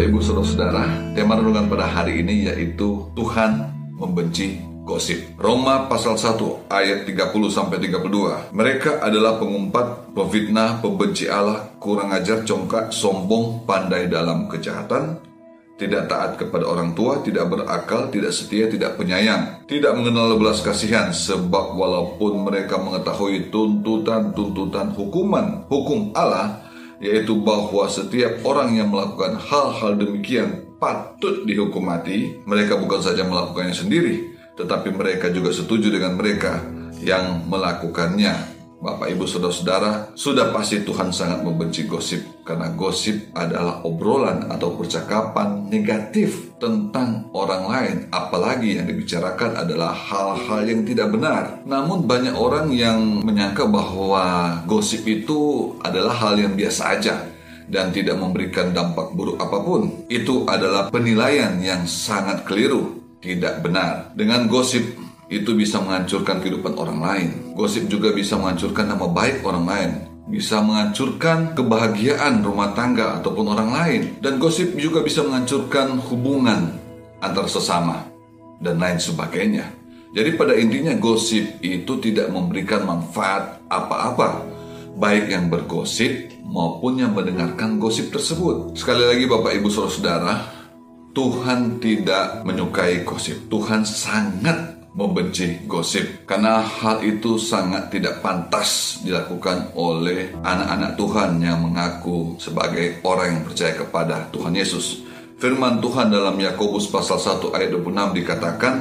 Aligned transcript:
Ibu 0.00 0.24
Saudara-saudara, 0.24 1.12
tema 1.12 1.36
renungan 1.36 1.68
pada 1.68 1.84
hari 1.84 2.24
ini 2.24 2.48
yaitu 2.48 3.12
Tuhan 3.12 3.68
membenci 3.98 4.62
gosip. 4.82 5.38
Roma 5.38 5.86
pasal 5.86 6.18
1 6.18 6.70
ayat 6.70 7.04
30 7.06 7.50
sampai 7.50 7.78
32. 7.78 8.54
Mereka 8.54 9.02
adalah 9.02 9.38
pengumpat, 9.38 10.14
pemfitnah, 10.14 10.82
pembenci 10.82 11.30
Allah, 11.30 11.74
kurang 11.78 12.10
ajar, 12.10 12.42
congkak, 12.42 12.90
sombong, 12.90 13.62
pandai 13.62 14.10
dalam 14.10 14.50
kejahatan, 14.50 15.18
tidak 15.82 16.06
taat 16.06 16.30
kepada 16.38 16.62
orang 16.66 16.94
tua, 16.94 17.18
tidak 17.26 17.50
berakal, 17.50 18.06
tidak 18.10 18.30
setia, 18.30 18.70
tidak 18.70 18.94
penyayang, 18.94 19.66
tidak 19.66 19.98
mengenal 19.98 20.38
belas 20.38 20.62
kasihan, 20.62 21.10
sebab 21.10 21.74
walaupun 21.74 22.46
mereka 22.46 22.78
mengetahui 22.78 23.50
tuntutan-tuntutan 23.50 24.94
hukuman, 24.94 25.66
hukum 25.66 26.14
Allah, 26.14 26.61
yaitu 27.02 27.34
bahwa 27.42 27.90
setiap 27.90 28.46
orang 28.46 28.78
yang 28.78 28.88
melakukan 28.94 29.34
hal-hal 29.34 29.98
demikian 29.98 30.70
patut 30.78 31.42
dihukum 31.42 31.82
mati, 31.82 32.38
mereka 32.46 32.78
bukan 32.78 33.02
saja 33.02 33.26
melakukannya 33.26 33.74
sendiri, 33.74 34.38
tetapi 34.54 34.94
mereka 34.94 35.34
juga 35.34 35.50
setuju 35.50 35.90
dengan 35.90 36.14
mereka 36.14 36.62
yang 37.02 37.42
melakukannya. 37.50 38.51
Bapak, 38.82 39.14
Ibu, 39.14 39.30
Saudara-saudara, 39.30 40.10
sudah 40.18 40.50
pasti 40.50 40.82
Tuhan 40.82 41.14
sangat 41.14 41.46
membenci 41.46 41.86
gosip 41.86 42.42
karena 42.42 42.74
gosip 42.74 43.30
adalah 43.30 43.78
obrolan 43.86 44.50
atau 44.50 44.74
percakapan 44.74 45.70
negatif 45.70 46.58
tentang 46.58 47.30
orang 47.30 47.70
lain, 47.70 47.96
apalagi 48.10 48.82
yang 48.82 48.90
dibicarakan 48.90 49.54
adalah 49.54 49.94
hal-hal 49.94 50.66
yang 50.66 50.82
tidak 50.82 51.14
benar. 51.14 51.62
Namun 51.62 52.10
banyak 52.10 52.34
orang 52.34 52.74
yang 52.74 53.22
menyangka 53.22 53.70
bahwa 53.70 54.58
gosip 54.66 55.06
itu 55.06 55.70
adalah 55.86 56.18
hal 56.18 56.34
yang 56.42 56.58
biasa 56.58 56.82
aja 56.98 57.22
dan 57.70 57.94
tidak 57.94 58.18
memberikan 58.18 58.74
dampak 58.74 59.14
buruk 59.14 59.38
apa 59.38 59.62
pun. 59.62 60.10
Itu 60.10 60.42
adalah 60.50 60.90
penilaian 60.90 61.54
yang 61.62 61.86
sangat 61.86 62.42
keliru, 62.42 62.98
tidak 63.22 63.62
benar. 63.62 64.10
Dengan 64.18 64.50
gosip 64.50 65.11
itu 65.32 65.56
bisa 65.56 65.80
menghancurkan 65.80 66.44
kehidupan 66.44 66.76
orang 66.76 67.00
lain. 67.00 67.28
Gosip 67.56 67.88
juga 67.88 68.12
bisa 68.12 68.36
menghancurkan 68.36 68.92
nama 68.92 69.08
baik 69.08 69.40
orang 69.48 69.64
lain, 69.64 69.90
bisa 70.28 70.60
menghancurkan 70.60 71.56
kebahagiaan 71.56 72.44
rumah 72.44 72.76
tangga 72.76 73.16
ataupun 73.16 73.48
orang 73.48 73.70
lain, 73.72 74.02
dan 74.20 74.36
gosip 74.36 74.76
juga 74.76 75.00
bisa 75.00 75.24
menghancurkan 75.24 75.96
hubungan 76.12 76.76
antar 77.24 77.48
sesama 77.48 78.04
dan 78.60 78.76
lain 78.76 79.00
sebagainya. 79.00 79.72
Jadi 80.12 80.36
pada 80.36 80.52
intinya 80.52 80.92
gosip 81.00 81.64
itu 81.64 81.96
tidak 82.04 82.28
memberikan 82.28 82.84
manfaat 82.84 83.64
apa-apa, 83.72 84.44
baik 85.00 85.32
yang 85.32 85.48
bergosip 85.48 86.28
maupun 86.44 87.00
yang 87.00 87.16
mendengarkan 87.16 87.80
gosip 87.80 88.12
tersebut. 88.12 88.76
Sekali 88.76 89.08
lagi 89.08 89.24
Bapak 89.24 89.56
Ibu 89.56 89.72
Saudara, 89.72 90.44
Tuhan 91.16 91.80
tidak 91.80 92.44
menyukai 92.44 93.08
gosip. 93.08 93.48
Tuhan 93.48 93.88
sangat 93.88 94.81
membenci 94.92 95.64
gosip 95.64 96.28
karena 96.28 96.60
hal 96.60 97.00
itu 97.00 97.40
sangat 97.40 97.88
tidak 97.88 98.20
pantas 98.20 99.00
dilakukan 99.00 99.72
oleh 99.72 100.36
anak-anak 100.44 100.92
Tuhan 101.00 101.30
yang 101.40 101.64
mengaku 101.64 102.36
sebagai 102.36 103.00
orang 103.00 103.40
yang 103.40 103.44
percaya 103.48 103.72
kepada 103.72 104.28
Tuhan 104.28 104.52
Yesus. 104.52 105.00
Firman 105.40 105.82
Tuhan 105.82 106.12
dalam 106.12 106.38
Yakobus 106.38 106.86
pasal 106.86 107.18
1 107.18 107.50
ayat 107.56 107.74
26 107.74 108.20
dikatakan, 108.22 108.74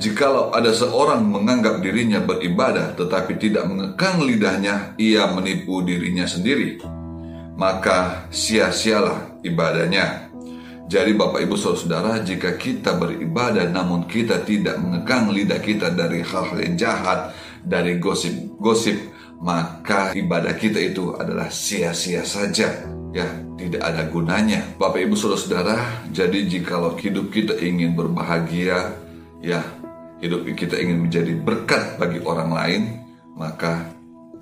Jikalau 0.00 0.48
ada 0.56 0.72
seorang 0.72 1.20
menganggap 1.20 1.84
dirinya 1.84 2.16
beribadah 2.24 2.96
tetapi 2.96 3.36
tidak 3.36 3.68
mengekang 3.68 4.24
lidahnya, 4.24 4.96
ia 4.96 5.28
menipu 5.28 5.84
dirinya 5.84 6.24
sendiri. 6.24 6.80
Maka 7.60 8.24
sia-sialah 8.32 9.44
ibadahnya. 9.44 10.31
Jadi 10.92 11.16
Bapak 11.16 11.48
Ibu 11.48 11.56
Saudara, 11.56 12.20
jika 12.20 12.52
kita 12.60 13.00
beribadah 13.00 13.64
namun 13.64 14.04
kita 14.04 14.44
tidak 14.44 14.76
mengekang 14.76 15.32
lidah 15.32 15.56
kita 15.56 15.88
dari 15.88 16.20
hal-hal 16.20 16.60
yang 16.60 16.76
jahat, 16.76 17.32
dari 17.64 17.96
gosip-gosip, 17.96 19.00
maka 19.40 20.12
ibadah 20.12 20.52
kita 20.52 20.76
itu 20.76 21.16
adalah 21.16 21.48
sia-sia 21.48 22.20
saja. 22.28 22.84
Ya, 23.16 23.24
tidak 23.56 23.80
ada 23.80 24.04
gunanya. 24.04 24.68
Bapak 24.76 25.00
Ibu 25.08 25.16
Saudara, 25.16 26.04
jadi 26.12 26.44
jikalau 26.44 26.92
hidup 27.00 27.32
kita 27.32 27.56
ingin 27.56 27.96
berbahagia, 27.96 28.92
ya, 29.40 29.64
hidup 30.20 30.44
kita 30.52 30.76
ingin 30.76 31.08
menjadi 31.08 31.32
berkat 31.40 31.96
bagi 31.96 32.20
orang 32.20 32.52
lain, 32.52 32.82
maka 33.32 33.88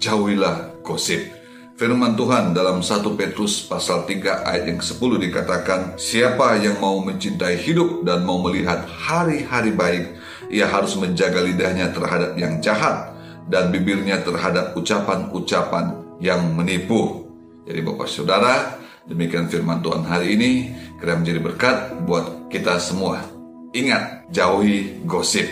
jauhilah 0.02 0.82
gosip 0.82 1.39
Firman 1.80 2.12
Tuhan 2.12 2.52
dalam 2.52 2.84
1 2.84 3.00
Petrus 3.16 3.64
pasal 3.64 4.04
3 4.04 4.44
ayat 4.44 4.68
yang 4.68 4.84
ke-10 4.84 5.16
dikatakan, 5.16 5.80
Siapa 5.96 6.60
yang 6.60 6.76
mau 6.76 7.00
mencintai 7.00 7.56
hidup 7.56 8.04
dan 8.04 8.20
mau 8.20 8.36
melihat 8.36 8.84
hari-hari 8.84 9.72
baik, 9.72 10.12
ia 10.52 10.68
harus 10.68 10.92
menjaga 11.00 11.40
lidahnya 11.40 11.88
terhadap 11.88 12.36
yang 12.36 12.60
jahat 12.60 13.16
dan 13.48 13.72
bibirnya 13.72 14.20
terhadap 14.20 14.76
ucapan-ucapan 14.76 15.96
yang 16.20 16.52
menipu. 16.52 17.24
Jadi 17.64 17.80
Bapak 17.80 18.12
Saudara, 18.12 18.76
demikian 19.08 19.48
firman 19.48 19.80
Tuhan 19.80 20.04
hari 20.04 20.36
ini, 20.36 20.76
kira 21.00 21.16
menjadi 21.16 21.40
berkat 21.40 21.96
buat 22.04 22.52
kita 22.52 22.76
semua. 22.76 23.24
Ingat, 23.72 24.28
jauhi 24.28 25.00
gosip. 25.08 25.48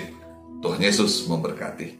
Tuhan 0.60 0.76
Yesus 0.76 1.24
memberkati. 1.24 1.97